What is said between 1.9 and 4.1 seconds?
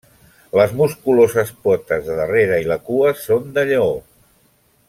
de darrere i la cua són de lleó.